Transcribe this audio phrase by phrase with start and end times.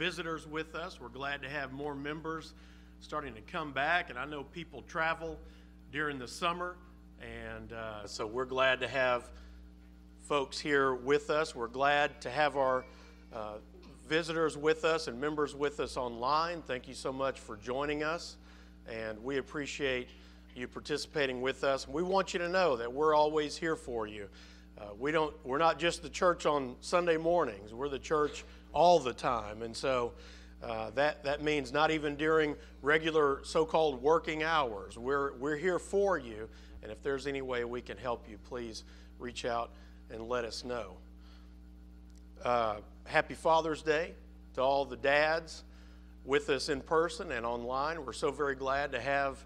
[0.00, 0.98] visitors with us.
[0.98, 2.54] We're glad to have more members
[3.00, 5.38] starting to come back, and I know people travel
[5.92, 6.76] during the summer,
[7.20, 9.30] and uh, so we're glad to have
[10.22, 11.54] folks here with us.
[11.54, 12.86] We're glad to have our
[13.30, 13.56] uh,
[14.08, 16.62] visitors with us and members with us online.
[16.62, 18.38] Thank you so much for joining us,
[18.88, 20.08] and we appreciate
[20.56, 21.86] you participating with us.
[21.86, 24.30] We want you to know that we're always here for you.
[24.80, 28.98] Uh, we don't, we're not just the church on Sunday mornings, we're the church all
[28.98, 29.62] the time.
[29.62, 30.12] And so
[30.62, 34.96] uh, that, that means not even during regular so called working hours.
[34.96, 36.48] We're, we're here for you.
[36.82, 38.84] And if there's any way we can help you, please
[39.18, 39.70] reach out
[40.10, 40.96] and let us know.
[42.42, 44.14] Uh, happy Father's Day
[44.54, 45.62] to all the dads
[46.24, 48.04] with us in person and online.
[48.04, 49.44] We're so very glad to have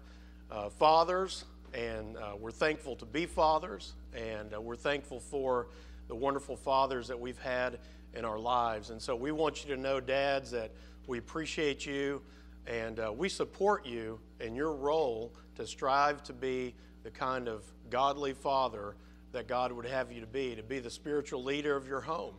[0.49, 1.43] uh, fathers,
[1.75, 5.67] and uh, we're thankful to be fathers, and uh, we're thankful for
[6.07, 7.79] the wonderful fathers that we've had
[8.13, 8.91] in our lives.
[8.91, 10.71] And so we want you to know, dads, that
[11.05, 12.21] we appreciate you
[12.65, 16.73] and uh, we support you in your role to strive to be
[17.03, 18.95] the kind of godly father
[19.33, 22.35] that God would have you to be, to be the spiritual leader of your home,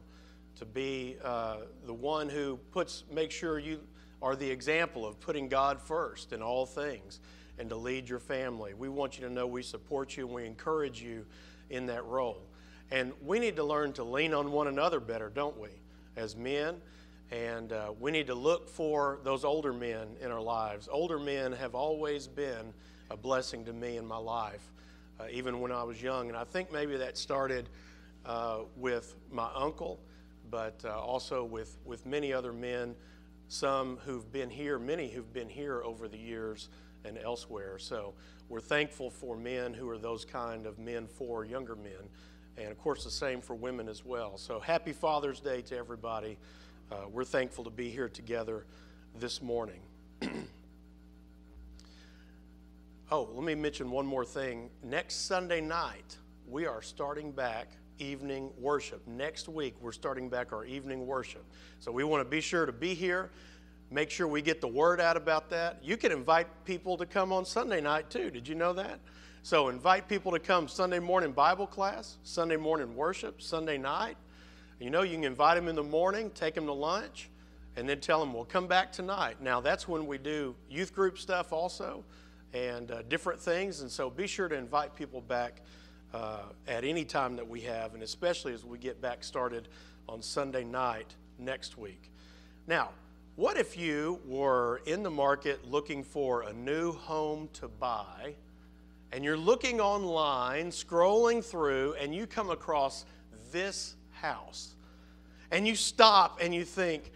[0.57, 3.81] to be uh, the one who puts, make sure you
[4.23, 7.21] are the example of putting God first in all things
[7.59, 8.75] and to lead your family.
[8.75, 11.25] We want you to know we support you and we encourage you
[11.71, 12.43] in that role.
[12.91, 15.71] And we need to learn to lean on one another better, don't we,
[16.17, 16.77] as men?
[17.33, 20.89] And uh, we need to look for those older men in our lives.
[20.91, 22.73] Older men have always been
[23.11, 24.73] a blessing to me in my life,
[25.19, 26.29] uh, even when I was young.
[26.29, 27.69] And I think maybe that started
[28.25, 29.99] uh, with my uncle,
[30.51, 32.95] but uh, also with, with many other men,
[33.49, 36.69] some who've been here, many who've been here over the years
[37.07, 37.79] and elsewhere.
[37.79, 38.15] So
[38.49, 41.93] we're thankful for men who are those kind of men for younger men.
[42.59, 44.39] And of course, the same for women as well.
[44.39, 46.39] So happy Father's Day to everybody.
[46.91, 48.65] Uh, we're thankful to be here together
[49.19, 49.81] this morning.
[53.11, 54.71] oh, let me mention one more thing.
[54.83, 56.17] Next Sunday night,
[56.49, 57.69] we are starting back
[57.99, 59.07] evening worship.
[59.07, 61.45] Next week, we're starting back our evening worship.
[61.81, 63.31] So we want to be sure to be here
[63.91, 65.79] make sure we get the word out about that.
[65.83, 68.31] You can invite people to come on Sunday night too.
[68.31, 69.01] Did you know that?
[69.43, 74.17] So invite people to come Sunday morning Bible class, Sunday morning worship, Sunday night.
[74.81, 77.31] You know, you can invite them in the morning, take them to lunch,
[77.77, 79.41] and then tell them, we'll come back tonight.
[79.41, 82.05] Now, that's when we do youth group stuff also
[82.53, 83.83] and uh, different things.
[83.83, 85.63] And so be sure to invite people back
[86.13, 89.69] uh, at any time that we have, and especially as we get back started
[90.09, 92.11] on Sunday night next week.
[92.67, 92.91] Now,
[93.37, 98.35] what if you were in the market looking for a new home to buy,
[99.13, 103.05] and you're looking online, scrolling through, and you come across
[103.53, 104.75] this house?
[105.51, 107.13] And you stop and you think,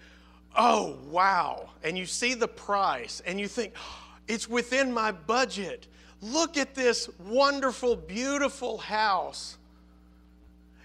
[0.56, 1.70] oh, wow.
[1.82, 3.72] And you see the price, and you think,
[4.28, 5.88] it's within my budget.
[6.20, 9.56] Look at this wonderful, beautiful house.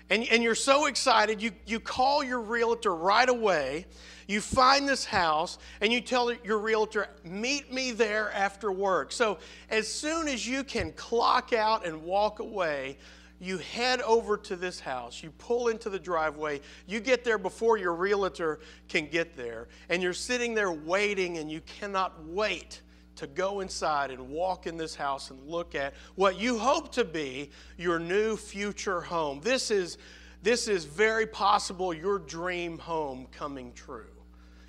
[0.09, 3.85] And, and you're so excited, you, you call your realtor right away
[4.27, 9.11] you find this house and you tell your realtor, meet me there after work.
[9.11, 9.38] So
[9.69, 12.97] as soon as you can clock out and walk away,
[13.39, 17.77] you head over to this house, you pull into the driveway, you get there before
[17.77, 22.81] your realtor can get there, and you're sitting there waiting and you cannot wait
[23.15, 27.05] to go inside and walk in this house and look at what you hope to
[27.05, 29.39] be your new future home.
[29.41, 29.97] This is,
[30.43, 34.05] this is very possible your dream home coming true.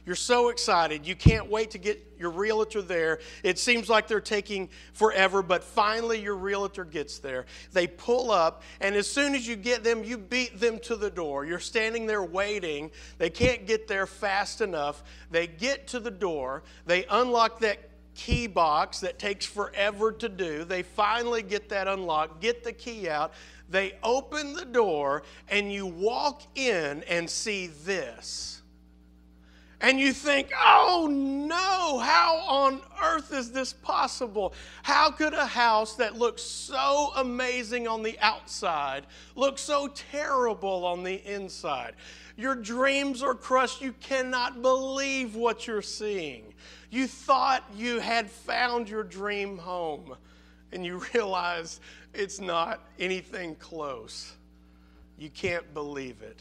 [0.07, 1.05] You're so excited.
[1.05, 3.19] You can't wait to get your realtor there.
[3.43, 7.47] It seems like they're taking forever, but finally your realtor gets there.
[7.73, 11.11] They pull up, and as soon as you get them, you beat them to the
[11.11, 11.45] door.
[11.45, 12.93] You're standing there waiting.
[13.19, 15.03] They can't get there fast enough.
[15.33, 20.65] They get to the door, they unlock that key box that takes forever to do.
[20.65, 23.33] They finally get that unlocked, get the key out.
[23.69, 28.56] They open the door, and you walk in and see this
[29.81, 34.55] and you think, oh no, how on earth is this possible?
[34.83, 41.03] How could a house that looks so amazing on the outside look so terrible on
[41.03, 41.95] the inside?
[42.37, 43.83] Your dreams are crushed.
[43.83, 46.55] You cannot believe what you're seeing.
[46.91, 50.17] You thought you had found your dream home,
[50.73, 51.81] and you realize
[52.15, 54.33] it's not anything close.
[55.19, 56.41] You can't believe it.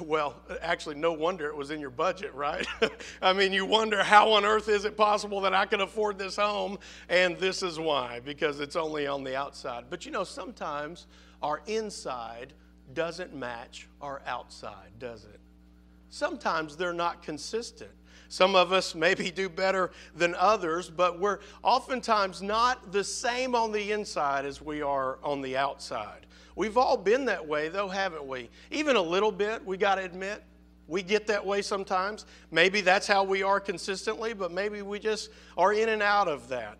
[0.00, 2.66] Well, actually, no wonder it was in your budget, right?
[3.22, 6.36] I mean, you wonder how on earth is it possible that I can afford this
[6.36, 6.78] home?
[7.08, 9.84] And this is why, because it's only on the outside.
[9.88, 11.06] But you know, sometimes
[11.42, 12.52] our inside
[12.92, 15.40] doesn't match our outside, does it?
[16.14, 17.90] sometimes they're not consistent.
[18.28, 23.72] Some of us maybe do better than others, but we're oftentimes not the same on
[23.72, 26.26] the inside as we are on the outside.
[26.56, 28.48] We've all been that way, though, haven't we?
[28.70, 30.42] Even a little bit, we got to admit.
[30.86, 32.26] We get that way sometimes.
[32.50, 36.48] Maybe that's how we are consistently, but maybe we just are in and out of
[36.48, 36.78] that.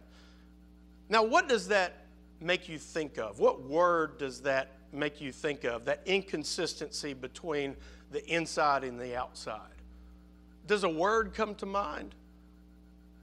[1.09, 2.05] Now, what does that
[2.41, 3.41] make you think of?
[3.41, 5.85] What word does that make you think of?
[5.87, 7.77] That inconsistency between
[8.11, 9.74] the inside and the outside.
[10.67, 12.15] Does a word come to mind?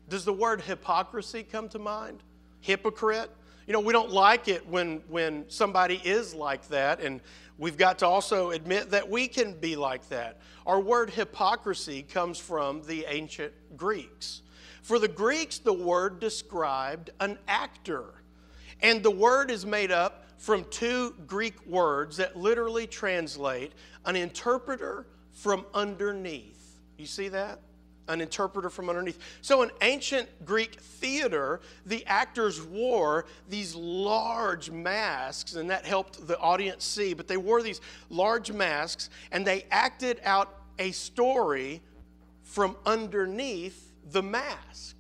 [0.10, 2.22] Does the word hypocrisy come to mind?
[2.60, 3.32] Hypocrite?
[3.66, 7.22] You know, we don't like it when, when somebody is like that, and
[7.58, 10.42] we've got to also admit that we can be like that.
[10.66, 14.42] Our word hypocrisy comes from the ancient Greeks.
[14.82, 18.06] For the Greeks, the word described an actor.
[18.82, 23.74] And the word is made up from two Greek words that literally translate
[24.06, 26.71] an interpreter from underneath.
[27.02, 27.60] You see that?
[28.08, 29.20] an interpreter from underneath.
[29.42, 36.38] So, in ancient Greek theater, the actors wore these large masks, and that helped the
[36.40, 37.14] audience see.
[37.14, 41.82] But they wore these large masks, and they acted out a story
[42.44, 44.98] from underneath the mask.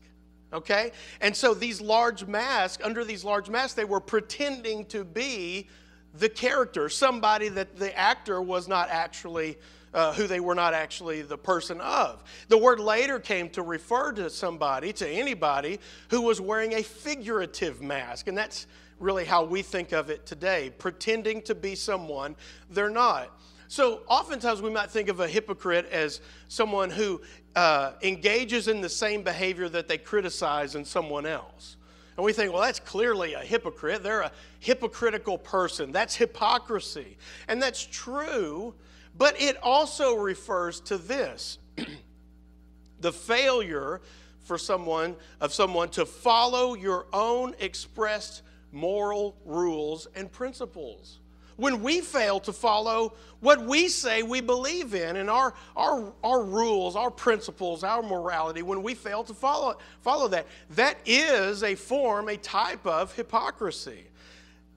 [0.53, 0.91] Okay?
[1.19, 5.67] And so, these large masks, under these large masks, they were pretending to be
[6.13, 9.57] the character, somebody that the actor was not actually
[9.93, 12.23] uh, who they were not actually the person of.
[12.47, 15.79] The word later came to refer to somebody, to anybody,
[16.09, 18.27] who was wearing a figurative mask.
[18.27, 18.67] And that's
[18.99, 22.35] really how we think of it today, pretending to be someone
[22.69, 23.37] they're not.
[23.67, 27.21] So, oftentimes we might think of a hypocrite as someone who
[27.55, 31.77] uh, engages in the same behavior that they criticize in someone else.
[32.17, 34.03] And we think, well, that's clearly a hypocrite.
[34.03, 35.93] They're a hypocritical person.
[35.93, 37.17] That's hypocrisy.
[37.47, 38.73] And that's true
[39.17, 41.57] but it also refers to this
[43.01, 44.01] the failure
[44.43, 48.41] for someone of someone to follow your own expressed
[48.71, 51.19] moral rules and principles.
[51.57, 56.43] When we fail to follow what we say we believe in and our, our, our
[56.43, 61.75] rules, our principles, our morality, when we fail to follow, follow that, that is a
[61.75, 64.05] form, a type of hypocrisy.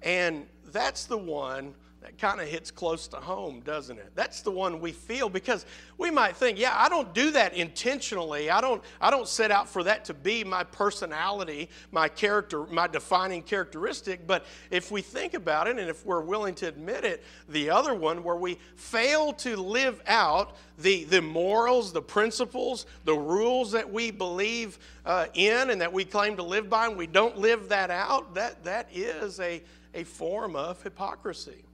[0.03, 4.13] And that's the one that kind of hits close to home, doesn't it?
[4.15, 5.65] That's the one we feel because
[5.97, 8.51] we might think, yeah, I don't do that intentionally.
[8.51, 12.89] I don't I don't set out for that to be my personality, my character, my
[12.89, 17.25] defining characteristic, but if we think about it and if we're willing to admit it,
[17.49, 23.15] the other one where we fail to live out the, the morals, the principles, the
[23.15, 27.07] rules that we believe uh, in and that we claim to live by, and we
[27.07, 29.63] don't live that out, that, that is a,
[29.95, 31.65] a form of hypocrisy.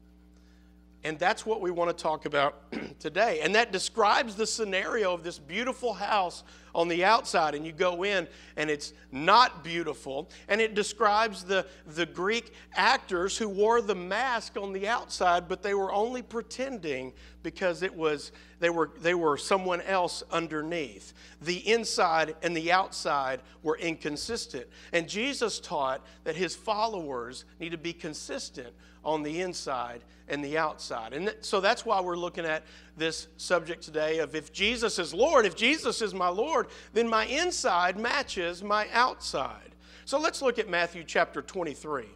[1.03, 3.41] And that's what we want to talk about today.
[3.43, 6.45] And that describes the scenario of this beautiful house
[6.75, 7.55] on the outside.
[7.55, 8.27] And you go in,
[8.57, 10.31] and it's not beautiful.
[10.49, 15.63] And it describes the, the Greek actors who wore the mask on the outside, but
[15.63, 17.13] they were only pretending
[17.43, 21.15] because it was they were, they were someone else underneath.
[21.41, 24.67] The inside and the outside were inconsistent.
[24.93, 28.69] And Jesus taught that his followers need to be consistent
[29.03, 31.15] on the inside and the outside.
[31.15, 32.65] And so that's why we're looking at
[32.97, 37.27] this subject today of if Jesus is Lord, if Jesus is my Lord, then my
[37.27, 39.75] inside matches my outside.
[40.05, 42.07] So let's look at Matthew chapter 23.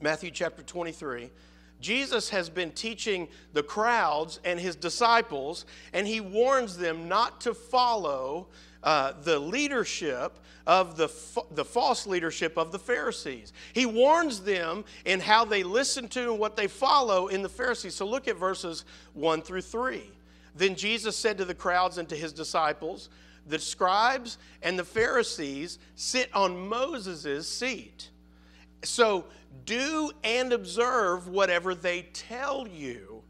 [0.00, 1.30] Matthew chapter 23.
[1.80, 7.54] Jesus has been teaching the crowds and his disciples, and he warns them not to
[7.54, 8.48] follow
[8.86, 11.12] uh, the leadership of the,
[11.50, 13.52] the false leadership of the Pharisees.
[13.72, 17.96] He warns them in how they listen to and what they follow in the Pharisees.
[17.96, 20.08] So look at verses 1 through 3.
[20.54, 23.10] Then Jesus said to the crowds and to his disciples,
[23.48, 28.10] The scribes and the Pharisees sit on Moses' seat.
[28.84, 29.24] So
[29.64, 33.24] do and observe whatever they tell you,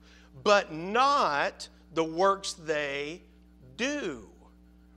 [0.45, 3.23] but not the works they
[3.79, 4.29] do.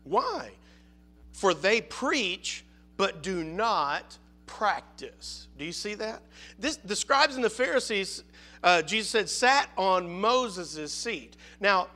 [0.10, 0.52] Why?
[1.32, 2.66] For they preach,
[2.98, 5.48] but do not practice.
[5.58, 6.22] Do you see that?
[6.58, 8.24] This, the scribes and the Pharisees,
[8.64, 11.38] uh, Jesus said, sat on Moses' seat.
[11.62, 11.88] Now,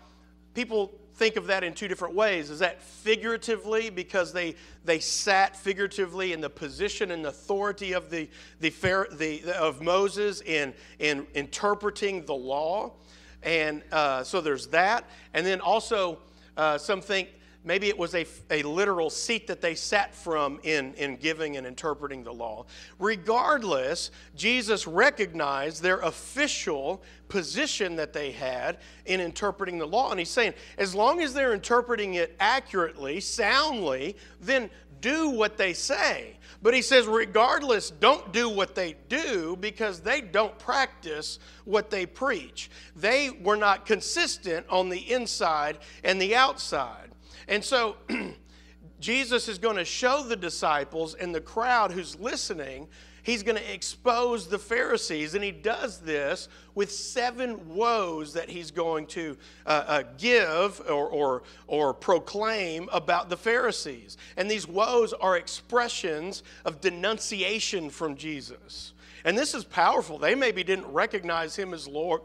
[0.53, 2.49] people think of that in two different ways.
[2.49, 4.55] Is that figuratively because they,
[4.85, 8.29] they sat figuratively in the position and authority of, the,
[8.59, 8.69] the,
[9.11, 12.93] the, of Moses in, in interpreting the law?
[13.41, 15.09] And uh, so there's that.
[15.33, 16.19] And then also,
[16.55, 17.29] uh, some think
[17.63, 21.65] maybe it was a, a literal seat that they sat from in, in giving and
[21.65, 22.65] interpreting the law.
[22.99, 30.11] Regardless, Jesus recognized their official position that they had in interpreting the law.
[30.11, 34.69] And he's saying, as long as they're interpreting it accurately, soundly, then
[35.01, 36.37] do what they say.
[36.61, 42.05] But he says, regardless, don't do what they do because they don't practice what they
[42.05, 42.71] preach.
[42.95, 47.12] They were not consistent on the inside and the outside.
[47.47, 47.97] And so
[48.99, 52.87] Jesus is going to show the disciples and the crowd who's listening
[53.23, 58.69] He's going to expose the Pharisees, and he does this with seven woes that he's
[58.69, 64.17] going to uh, uh, give or, or, or proclaim about the Pharisees.
[64.35, 68.91] And these woes are expressions of denunciation from Jesus.
[69.23, 70.17] And this is powerful.
[70.17, 72.21] They maybe didn't recognize him as Lord,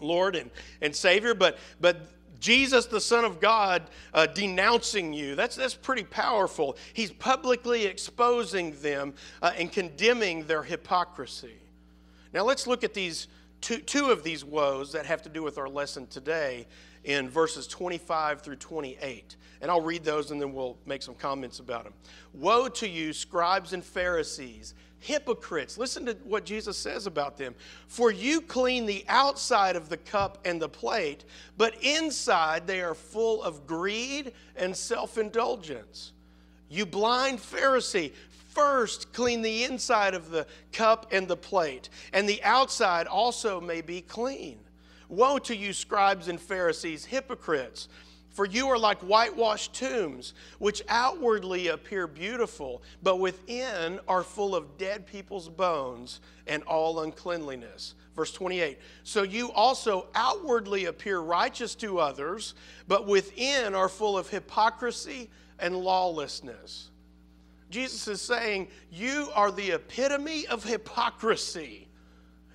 [0.00, 0.50] Lord and,
[0.80, 2.04] and Savior, but, but
[2.42, 5.36] Jesus, the Son of God, uh, denouncing you.
[5.36, 6.76] That's, that's pretty powerful.
[6.92, 11.54] He's publicly exposing them uh, and condemning their hypocrisy.
[12.34, 13.28] Now, let's look at these
[13.60, 16.66] two, two of these woes that have to do with our lesson today
[17.04, 19.36] in verses 25 through 28.
[19.60, 21.94] And I'll read those and then we'll make some comments about them.
[22.34, 24.74] Woe to you, scribes and Pharisees!
[25.02, 25.76] Hypocrites.
[25.76, 27.54] Listen to what Jesus says about them.
[27.88, 31.24] For you clean the outside of the cup and the plate,
[31.58, 36.12] but inside they are full of greed and self indulgence.
[36.68, 38.12] You blind Pharisee,
[38.48, 43.80] first clean the inside of the cup and the plate, and the outside also may
[43.80, 44.58] be clean.
[45.08, 47.88] Woe to you, scribes and Pharisees, hypocrites!
[48.32, 54.78] For you are like whitewashed tombs, which outwardly appear beautiful, but within are full of
[54.78, 57.94] dead people's bones and all uncleanliness.
[58.16, 62.54] Verse 28 So you also outwardly appear righteous to others,
[62.88, 66.90] but within are full of hypocrisy and lawlessness.
[67.68, 71.88] Jesus is saying, You are the epitome of hypocrisy.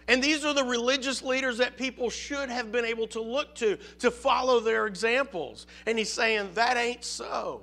[0.08, 3.78] And these are the religious leaders that people should have been able to look to
[4.00, 5.68] to follow their examples.
[5.86, 7.62] And he's saying that ain't so.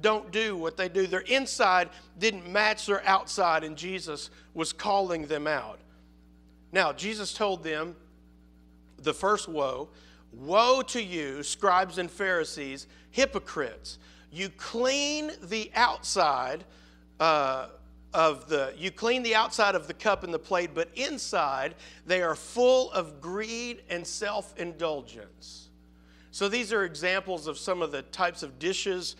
[0.00, 1.06] Don't do what they do.
[1.06, 5.78] Their inside didn't match their outside, and Jesus was calling them out.
[6.72, 7.96] Now, Jesus told them
[8.98, 9.88] the first woe
[10.32, 13.98] Woe to you, scribes and Pharisees, hypocrites!
[14.30, 16.64] You clean the outside.
[17.18, 17.68] Uh,
[18.16, 21.74] of the you clean the outside of the cup and the plate but inside
[22.06, 25.68] they are full of greed and self-indulgence.
[26.30, 29.16] So these are examples of some of the types of dishes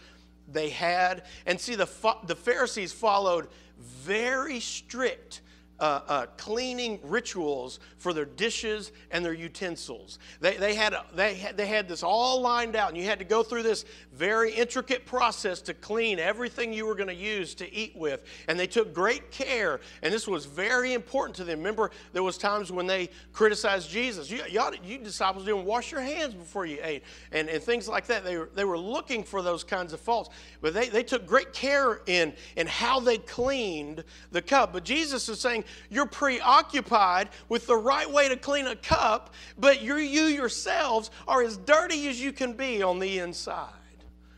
[0.49, 1.25] they had.
[1.45, 1.89] And see the,
[2.25, 3.49] the pharisees followed
[3.79, 5.43] very strict
[5.81, 10.19] uh, uh, cleaning rituals for their dishes and their utensils.
[10.41, 13.25] They, they, had, they, had, they had this all lined out, and you had to
[13.25, 17.73] go through this very intricate process to clean everything you were going to use to
[17.73, 18.25] eat with.
[18.49, 21.59] And they took great care, and this was very important to them.
[21.59, 24.31] Remember, there was times when they criticized Jesus.
[24.31, 27.03] You, you disciples didn't wash your hands before you ate,
[27.33, 28.25] and, and things like that.
[28.25, 30.31] They were, they were looking for those kinds of faults.
[30.61, 34.73] But they, they took great care in, in how they cleaned the cup.
[34.73, 39.83] But Jesus is saying, you're preoccupied with the right way to clean a cup, but
[39.83, 43.71] you yourselves are as dirty as you can be on the inside.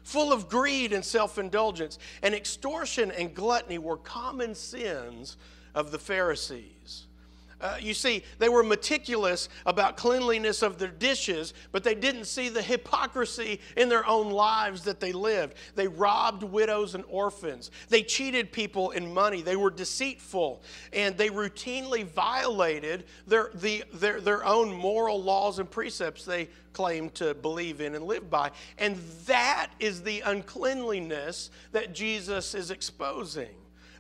[0.04, 5.36] Full of greed and self indulgence, and extortion and gluttony were common sins
[5.74, 7.07] of the Pharisees.
[7.60, 12.48] Uh, you see, they were meticulous about cleanliness of their dishes, but they didn't see
[12.48, 15.54] the hypocrisy in their own lives that they lived.
[15.74, 17.72] They robbed widows and orphans.
[17.88, 19.42] They cheated people in money.
[19.42, 20.62] They were deceitful,
[20.92, 27.12] and they routinely violated their, the, their, their own moral laws and precepts they claimed
[27.16, 28.52] to believe in and live by.
[28.78, 28.96] And
[29.26, 33.48] that is the uncleanliness that Jesus is exposing.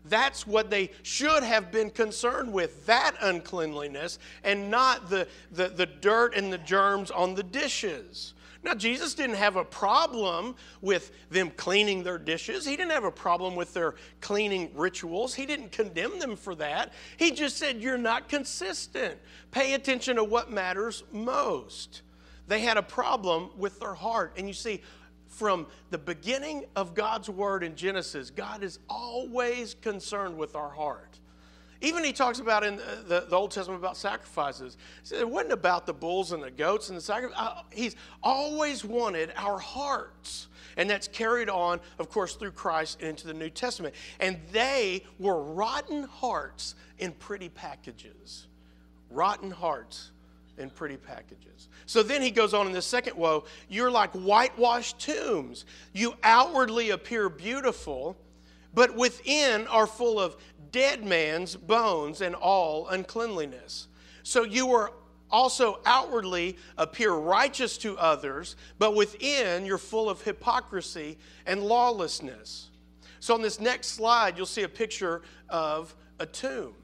[0.08, 5.86] That's what they should have been concerned with, that uncleanliness, and not the, the, the
[5.86, 8.34] dirt and the germs on the dishes.
[8.64, 12.66] Now, Jesus didn't have a problem with them cleaning their dishes.
[12.66, 15.32] He didn't have a problem with their cleaning rituals.
[15.32, 16.92] He didn't condemn them for that.
[17.16, 19.18] He just said, You're not consistent.
[19.52, 22.02] Pay attention to what matters most.
[22.48, 24.32] They had a problem with their heart.
[24.36, 24.82] And you see,
[25.38, 31.20] from the beginning of God's word in Genesis, God is always concerned with our heart.
[31.80, 32.76] Even he talks about in
[33.06, 34.76] the, the Old Testament about sacrifices.
[35.12, 37.38] It wasn't about the bulls and the goats and the sacrifice.
[37.38, 40.48] Uh, he's always wanted our hearts.
[40.76, 43.94] And that's carried on, of course, through Christ into the New Testament.
[44.18, 48.48] And they were rotten hearts in pretty packages.
[49.08, 50.10] Rotten hearts
[50.58, 51.68] in pretty packages.
[51.86, 55.64] So then he goes on in the second woe you're like whitewashed tombs.
[55.92, 58.16] You outwardly appear beautiful,
[58.74, 60.36] but within are full of
[60.70, 63.88] dead man's bones and all uncleanliness.
[64.22, 64.92] So you are
[65.30, 72.70] also outwardly appear righteous to others, but within you're full of hypocrisy and lawlessness.
[73.20, 76.74] So on this next slide, you'll see a picture of a tomb.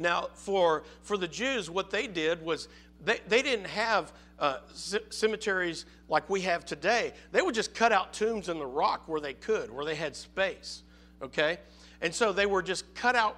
[0.00, 2.68] Now, for, for the Jews, what they did was
[3.04, 7.12] they, they didn't have uh, c- cemeteries like we have today.
[7.32, 10.16] They would just cut out tombs in the rock where they could, where they had
[10.16, 10.82] space,
[11.22, 11.58] okay?
[12.00, 13.36] And so they were just cut out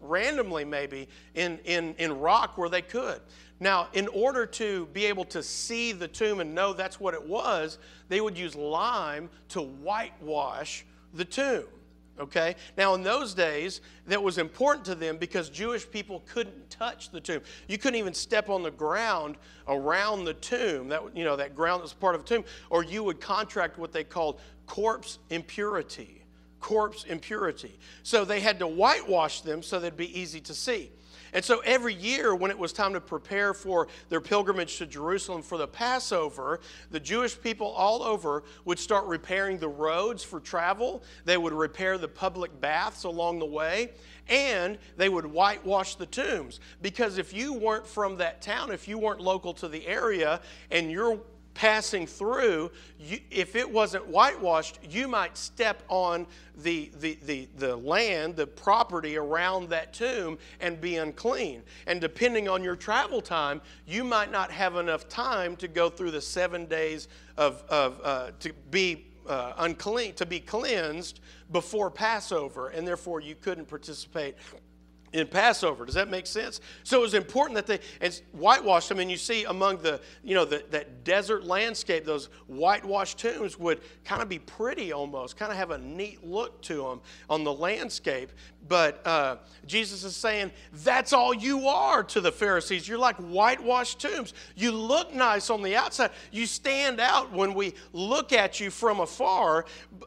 [0.00, 3.20] randomly, maybe, in, in, in rock where they could.
[3.58, 7.22] Now, in order to be able to see the tomb and know that's what it
[7.22, 10.84] was, they would use lime to whitewash
[11.14, 11.64] the tomb.
[12.20, 12.54] Okay?
[12.76, 17.20] Now, in those days, that was important to them because Jewish people couldn't touch the
[17.20, 17.40] tomb.
[17.66, 19.36] You couldn't even step on the ground
[19.66, 22.84] around the tomb, that, you know, that ground that was part of the tomb, or
[22.84, 26.22] you would contract what they called corpse impurity.
[26.60, 27.78] Corpse impurity.
[28.02, 30.92] So they had to whitewash them so they'd be easy to see.
[31.32, 35.42] And so every year, when it was time to prepare for their pilgrimage to Jerusalem
[35.42, 36.60] for the Passover,
[36.90, 41.02] the Jewish people all over would start repairing the roads for travel.
[41.24, 43.92] They would repair the public baths along the way,
[44.28, 46.60] and they would whitewash the tombs.
[46.82, 50.90] Because if you weren't from that town, if you weren't local to the area, and
[50.90, 51.20] you're
[51.54, 56.26] passing through, you, if it wasn't whitewashed, you might step on
[56.62, 61.62] the, the, the, the land, the property around that tomb, and be unclean.
[61.86, 66.12] And depending on your travel time, you might not have enough time to go through
[66.12, 71.20] the seven days of, of uh, to be uh, unclean, to be cleansed
[71.52, 74.34] before Passover, and therefore you couldn't participate
[75.12, 75.84] in Passover.
[75.84, 76.60] Does that make sense?
[76.84, 79.00] So it was important that they and whitewashed them.
[79.00, 83.80] And you see among the, you know, the, that desert landscape, those whitewashed tombs would
[84.04, 87.52] kind of be pretty almost, kind of have a neat look to them on the
[87.52, 88.30] landscape.
[88.68, 89.36] But uh,
[89.66, 90.52] Jesus is saying,
[90.84, 92.86] that's all you are to the Pharisees.
[92.86, 94.32] You're like whitewashed tombs.
[94.54, 96.10] You look nice on the outside.
[96.30, 99.64] You stand out when we look at you from afar,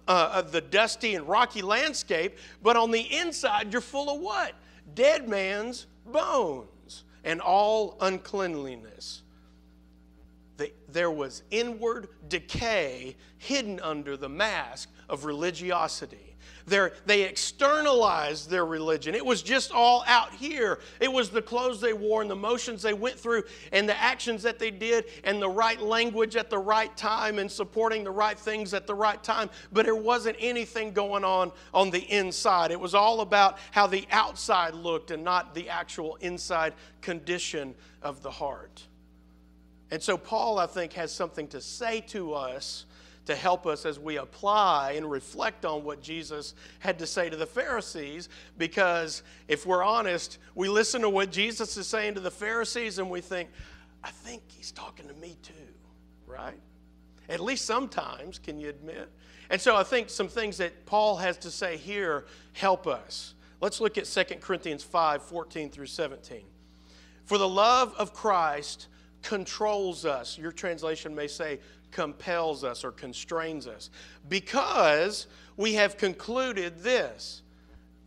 [0.07, 2.37] uh, the dusty and rocky landscape.
[2.61, 4.53] But on the inside, you're full of what?
[4.93, 9.21] Dead man's bones and all uncleanliness.
[10.87, 16.32] there was inward decay hidden under the mask of religiosity.
[16.65, 19.15] They externalized their religion.
[19.15, 20.79] It was just all out here.
[21.01, 24.43] It was the clothes they wore and the motions they went through and the actions
[24.43, 28.39] that they did and the right language at the right time and supporting the right
[28.39, 29.49] things at the right time.
[29.73, 32.71] But there wasn't anything going on on the inside.
[32.71, 38.23] It was all about how the outside looked and not the actual inside condition of
[38.23, 38.83] the heart.
[39.91, 42.85] And so, Paul, I think, has something to say to us
[43.25, 47.37] to help us as we apply and reflect on what Jesus had to say to
[47.37, 48.29] the Pharisees.
[48.57, 53.09] Because if we're honest, we listen to what Jesus is saying to the Pharisees and
[53.09, 53.49] we think,
[54.03, 55.53] I think he's talking to me too,
[56.27, 56.59] right?
[57.29, 59.09] At least sometimes, can you admit?
[59.49, 63.35] And so I think some things that Paul has to say here help us.
[63.61, 66.41] Let's look at 2 Corinthians 5 14 through 17.
[67.23, 68.87] For the love of Christ
[69.21, 70.37] controls us.
[70.37, 71.59] Your translation may say
[71.93, 73.89] compels us or constrains us
[74.27, 77.41] because we have concluded this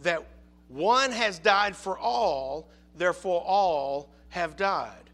[0.02, 0.26] that
[0.68, 5.10] one has died for all, therefore all have died.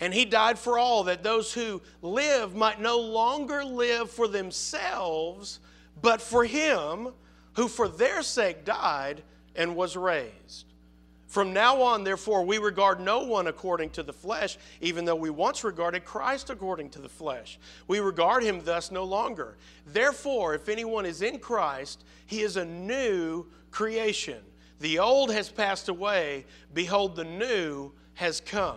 [0.00, 5.60] And he died for all, that those who live might no longer live for themselves,
[6.00, 7.08] but for him
[7.54, 9.22] who for their sake died
[9.54, 10.71] and was raised.
[11.32, 15.30] From now on, therefore, we regard no one according to the flesh, even though we
[15.30, 17.58] once regarded Christ according to the flesh.
[17.88, 19.56] We regard him thus no longer.
[19.86, 24.42] Therefore, if anyone is in Christ, he is a new creation.
[24.80, 28.76] The old has passed away, behold, the new has come.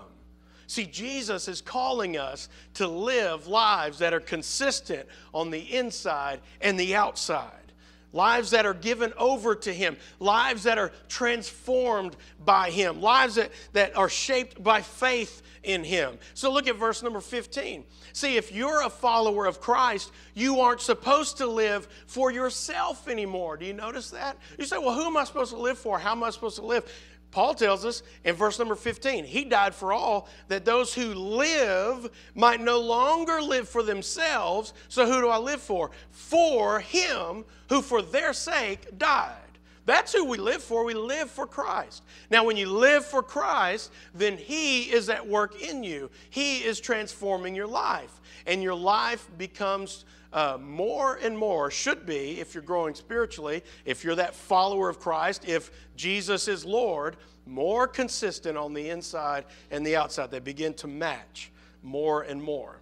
[0.68, 6.80] See, Jesus is calling us to live lives that are consistent on the inside and
[6.80, 7.64] the outside
[8.13, 13.52] lives that are given over to Him, lives that are transformed by Him, lives that,
[13.74, 16.18] that are shaped by faith in Him.
[16.34, 17.84] So look at verse number 15.
[18.13, 23.58] See, if you're a follower of Christ, you aren't supposed to live for yourself anymore.
[23.58, 24.38] Do you notice that?
[24.58, 26.00] You say, well, who am I supposed to live for?
[26.00, 26.89] How am I supposed to live?
[27.31, 32.09] Paul tells us in verse number 15, he died for all that those who live
[32.33, 34.73] might no longer live for themselves.
[34.88, 35.91] So who do I live for?
[36.11, 39.44] For him who for their sake died.
[39.86, 40.84] That's who we live for.
[40.84, 42.04] We live for Christ.
[42.32, 46.10] Now, when you live for Christ, then He is at work in you.
[46.30, 48.19] He is transforming your life.
[48.48, 54.04] And your life becomes uh, more and more, should be, if you're growing spiritually, if
[54.04, 59.86] you're that follower of Christ, if Jesus is Lord, more consistent on the inside and
[59.86, 60.32] the outside.
[60.32, 61.52] They begin to match
[61.84, 62.80] more and more.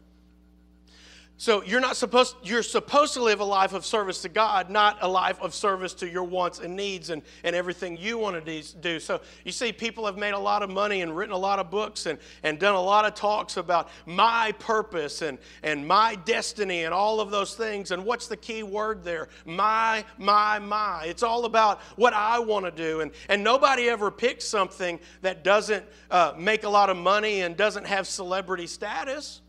[1.38, 5.00] So you're not supposed you're supposed to live a life of service to God, not
[5.02, 8.62] a life of service to your wants and needs and, and everything you want to
[8.80, 9.00] do.
[9.00, 11.72] So you see, people have made a lot of money and written a lot of
[11.72, 16.84] books and, and done a lot of talks about my purpose and, and my destiny
[16.84, 17.90] and all of those things.
[17.90, 19.28] And what's the key word there?
[19.44, 21.06] My, my, my.
[21.08, 23.02] It's all about what I want to do.
[23.02, 27.58] And, and nobody ever picks something that doesn't uh, make a lot of money and
[27.58, 29.42] doesn't have celebrity status.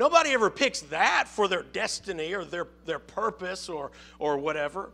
[0.00, 4.92] Nobody ever picks that for their destiny or their, their purpose or, or whatever.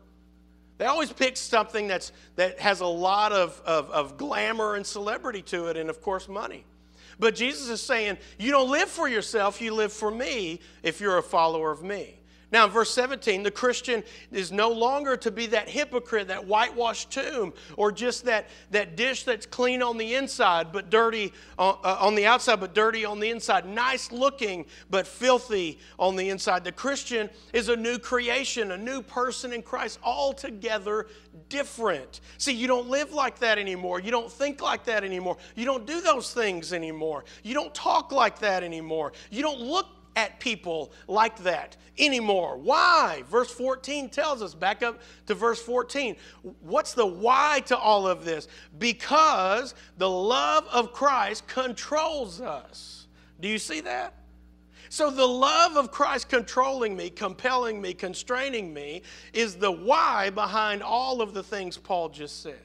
[0.79, 5.43] They always pick something that's, that has a lot of, of, of glamour and celebrity
[5.43, 6.65] to it, and of course, money.
[7.21, 11.19] But Jesus is saying, You don't live for yourself, you live for me if you're
[11.19, 12.19] a follower of me.
[12.53, 17.11] Now, in verse 17, the Christian is no longer to be that hypocrite, that whitewashed
[17.11, 21.97] tomb, or just that, that dish that's clean on the inside but dirty on, uh,
[21.99, 23.67] on the outside, but dirty on the inside.
[23.67, 26.63] Nice looking but filthy on the inside.
[26.63, 31.09] The Christian is a new creation, a new person in Christ, altogether
[31.49, 32.21] different.
[32.39, 33.99] See, you don't live like that anymore.
[33.99, 35.37] You don't think like that anymore.
[35.57, 37.25] You don't do those things anymore.
[37.43, 39.13] You don't talk like that anymore.
[39.31, 42.57] You don't look at people like that anymore.
[42.57, 43.23] Why?
[43.31, 46.17] Verse 14 tells us, back up to verse 14.
[46.61, 48.49] What's the why to all of this?
[48.79, 53.07] Because the love of Christ controls us.
[53.41, 54.15] Do you see that?
[54.89, 59.03] So, the love of Christ controlling me, compelling me, constraining me
[59.33, 62.61] is the why behind all of the things Paul just said.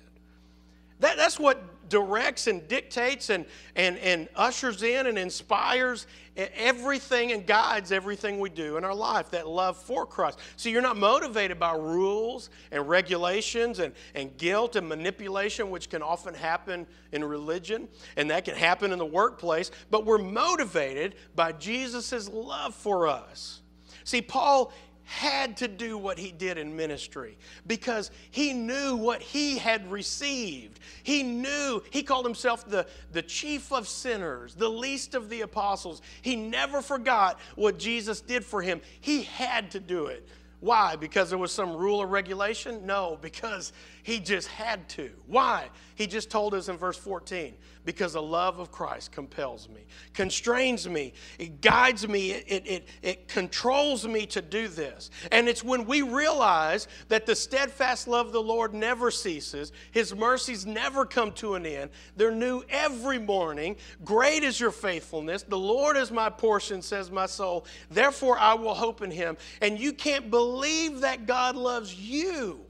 [1.02, 7.46] That, that's what directs and dictates and, and, and ushers in and inspires everything and
[7.46, 10.40] guides everything we do in our life, that love for Christ.
[10.56, 16.02] So you're not motivated by rules and regulations and, and guilt and manipulation, which can
[16.02, 21.52] often happen in religion, and that can happen in the workplace, but we're motivated by
[21.52, 23.62] Jesus' love for us.
[24.06, 24.72] See, Paul,
[25.12, 30.80] had to do what he did in ministry because he knew what he had received.
[31.04, 36.02] He knew, he called himself the, the chief of sinners, the least of the apostles.
[36.22, 38.80] He never forgot what Jesus did for him.
[39.02, 40.28] He had to do it.
[40.62, 40.96] Why?
[40.96, 42.86] Because there was some rule or regulation?
[42.86, 45.12] No, because he just had to.
[45.28, 45.70] Why?
[45.96, 47.54] He just told us in verse 14
[47.86, 52.88] because the love of Christ compels me, constrains me, it guides me, it, it, it,
[53.02, 55.10] it, controls me to do this.
[55.32, 60.16] And it's when we realize that the steadfast love of the Lord never ceases, His
[60.16, 61.92] mercies never come to an end.
[62.16, 63.76] They're new every morning.
[64.04, 65.44] Great is your faithfulness.
[65.44, 67.66] The Lord is my portion, says my soul.
[67.90, 69.38] Therefore, I will hope in Him.
[69.62, 72.66] And you can't believe that God loves you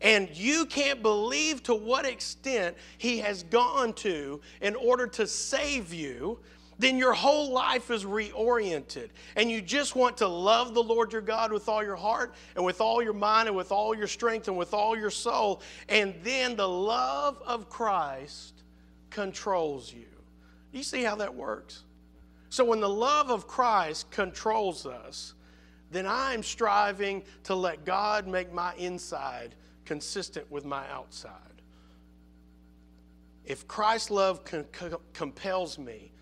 [0.00, 5.92] and you can't believe to what extent He has gone to in order to save
[5.92, 6.38] you,
[6.78, 9.10] then your whole life is reoriented.
[9.36, 12.64] And you just want to love the Lord your God with all your heart and
[12.64, 15.62] with all your mind and with all your strength and with all your soul.
[15.88, 18.62] And then the love of Christ
[19.10, 20.06] controls you.
[20.72, 21.84] You see how that works?
[22.50, 25.34] So when the love of Christ controls us,
[25.90, 29.54] then I'm striving to let God make my inside
[29.84, 31.32] consistent with my outside.
[33.44, 34.40] If Christ's love
[35.12, 36.12] compels me,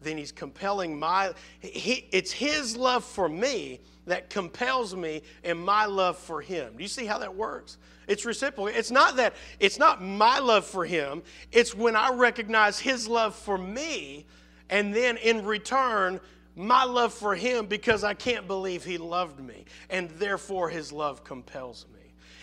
[0.00, 5.86] then he's compelling my he, it's his love for me that compels me and my
[5.86, 6.76] love for him.
[6.76, 7.78] Do you see how that works?
[8.08, 8.66] It's reciprocal.
[8.66, 11.22] It's not that it's not my love for him.
[11.52, 14.26] It's when i recognize his love for me
[14.70, 16.20] and then in return
[16.54, 21.24] my love for him because i can't believe he loved me and therefore his love
[21.24, 21.91] compels me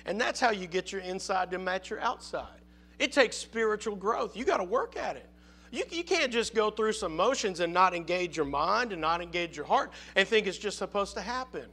[0.05, 2.61] and that's how you get your inside to match your outside.
[2.97, 4.35] It takes spiritual growth.
[4.35, 5.29] You got to work at it.
[5.71, 9.21] You, you can't just go through some motions and not engage your mind and not
[9.21, 11.65] engage your heart and think it's just supposed to happen.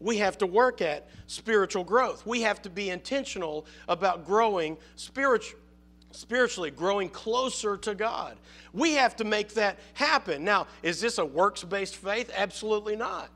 [0.00, 2.26] We have to work at spiritual growth.
[2.26, 5.62] We have to be intentional about growing spiritually
[6.16, 8.36] spiritually, growing closer to God.
[8.72, 10.44] We have to make that happen.
[10.44, 12.30] Now, is this a works based faith?
[12.34, 13.28] Absolutely not.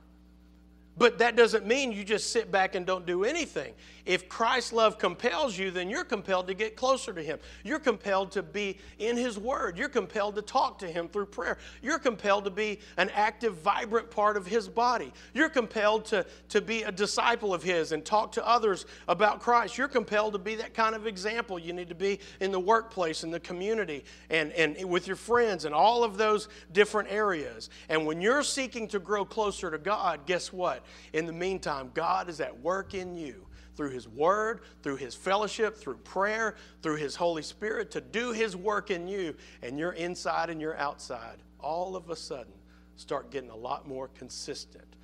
[0.96, 3.72] But that doesn't mean you just sit back and don't do anything.
[4.07, 7.38] If Christ's love compels you, then you're compelled to get closer to Him.
[7.62, 9.79] You're compelled to be in His Word.
[9.79, 11.59] You're compelled to talk to Him through prayer.
[11.81, 15.12] You're compelled to be an active, vibrant part of His body.
[15.33, 19.79] You're compelled to, to be a disciple of His and talk to others about Christ.
[19.79, 21.59] You're compelled to be that kind of example.
[21.59, 25.66] You need to be in the workplace, in the community, and, and with your friends,
[25.66, 27.70] and all of those different areas.
[27.88, 30.80] And when you're seeking to grow closer to God, guess what?
[31.12, 35.77] In the meantime, God is at work in you through His Word, through His fellowship,
[35.77, 40.51] through prayer, through His Holy Spirit to do His work in you, and your inside
[40.51, 42.53] and your outside all of a sudden
[42.97, 44.97] start getting a lot more consistent.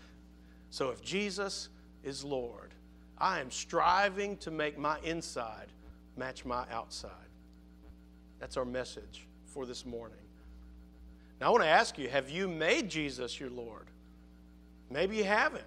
[0.71, 1.69] So if Jesus
[2.03, 2.75] is Lord,
[3.19, 5.69] I am striving to make my inside
[6.17, 7.11] match my outside.
[8.39, 10.19] That's our message for this morning.
[11.41, 13.87] Now, I want to ask you have you made Jesus your Lord?
[14.91, 15.65] Maybe you haven't.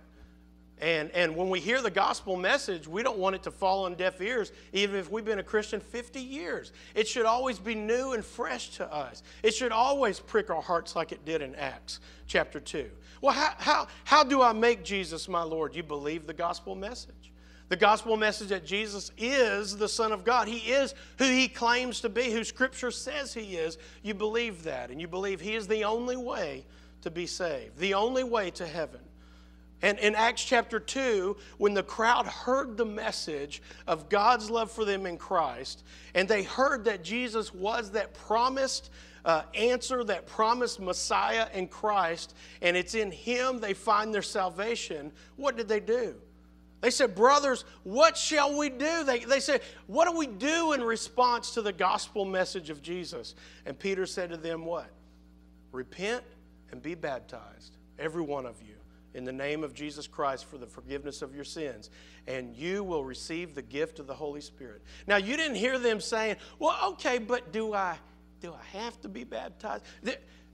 [0.82, 3.96] And, and when we hear the gospel message, we don't want it to fall on
[3.96, 6.72] deaf ears, even if we've been a Christian 50 years.
[6.96, 9.22] It should always be new and fresh to us.
[9.44, 12.90] It should always prick our hearts like it did in Acts chapter 2.
[13.22, 15.76] Well, how, how, how do I make Jesus my Lord?
[15.76, 17.34] You believe the gospel message.
[17.68, 20.48] The gospel message that Jesus is the Son of God.
[20.48, 23.78] He is who He claims to be, who Scripture says He is.
[24.02, 26.66] You believe that, and you believe He is the only way
[27.02, 29.02] to be saved, the only way to heaven.
[29.82, 34.84] And in Acts chapter 2, when the crowd heard the message of God's love for
[34.84, 35.84] them in Christ,
[36.14, 38.90] and they heard that Jesus was that promised
[39.24, 45.12] uh, answer, that promised Messiah in Christ, and it's in Him they find their salvation,
[45.38, 46.16] what did they do?
[46.82, 49.04] They said, Brothers, what shall we do?
[49.04, 53.36] They, they said, What do we do in response to the gospel message of Jesus?
[53.66, 54.90] And Peter said to them, What?
[55.72, 56.24] Repent
[56.72, 58.76] and be baptized, every one of you
[59.14, 61.90] in the name of Jesus Christ for the forgiveness of your sins,
[62.28, 64.82] and you will receive the gift of the Holy Spirit.
[65.08, 67.98] Now, you didn't hear them saying, Well, okay, but do I,
[68.40, 69.84] do I have to be baptized?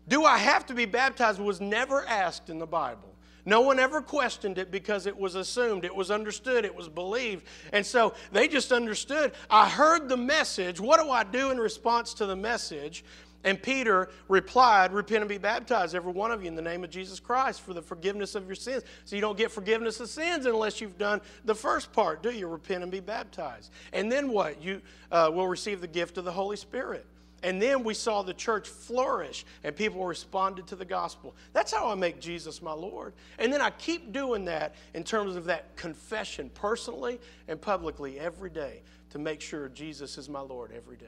[0.07, 3.15] Do I have to be baptized was never asked in the Bible.
[3.47, 7.45] No one ever questioned it because it was assumed, it was understood, it was believed.
[7.73, 9.33] And so they just understood.
[9.51, 10.79] I heard the message.
[10.79, 13.03] What do I do in response to the message?
[13.43, 16.89] And Peter replied, Repent and be baptized, every one of you, in the name of
[16.89, 18.83] Jesus Christ for the forgiveness of your sins.
[19.05, 22.47] So you don't get forgiveness of sins unless you've done the first part, do you?
[22.47, 23.71] Repent and be baptized.
[23.93, 24.61] And then what?
[24.63, 27.05] You uh, will receive the gift of the Holy Spirit.
[27.43, 31.35] And then we saw the church flourish and people responded to the gospel.
[31.53, 33.13] That's how I make Jesus my Lord.
[33.37, 38.49] And then I keep doing that in terms of that confession personally and publicly every
[38.49, 41.05] day to make sure Jesus is my Lord every day.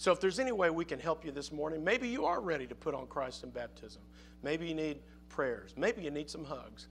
[0.00, 2.66] So, if there's any way we can help you this morning, maybe you are ready
[2.66, 4.00] to put on Christ in baptism.
[4.42, 5.74] Maybe you need prayers.
[5.76, 6.88] Maybe you need some hugs.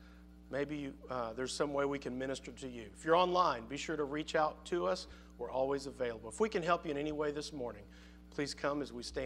[0.52, 2.86] Maybe you, uh, there's some way we can minister to you.
[2.96, 5.08] If you're online, be sure to reach out to us.
[5.40, 6.30] We're always available.
[6.30, 7.82] If we can help you in any way this morning,
[8.30, 9.26] please come as we stand.